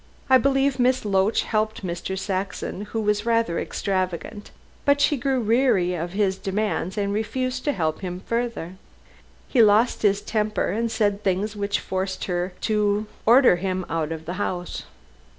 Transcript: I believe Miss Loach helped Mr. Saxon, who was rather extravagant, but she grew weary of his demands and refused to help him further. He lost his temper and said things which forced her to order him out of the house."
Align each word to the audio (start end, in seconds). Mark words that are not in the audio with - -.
I 0.31 0.39
believe 0.39 0.79
Miss 0.79 1.05
Loach 1.05 1.43
helped 1.43 1.85
Mr. 1.85 2.17
Saxon, 2.17 2.85
who 2.85 2.99
was 2.99 3.23
rather 3.23 3.59
extravagant, 3.59 4.49
but 4.83 4.99
she 4.99 5.15
grew 5.15 5.39
weary 5.39 5.93
of 5.93 6.13
his 6.13 6.39
demands 6.39 6.97
and 6.97 7.13
refused 7.13 7.63
to 7.65 7.71
help 7.71 7.99
him 7.99 8.23
further. 8.25 8.77
He 9.47 9.61
lost 9.61 10.01
his 10.01 10.19
temper 10.21 10.69
and 10.71 10.89
said 10.91 11.21
things 11.23 11.55
which 11.55 11.79
forced 11.79 12.23
her 12.25 12.51
to 12.61 13.05
order 13.27 13.57
him 13.57 13.85
out 13.91 14.11
of 14.11 14.25
the 14.25 14.33
house." 14.41 14.85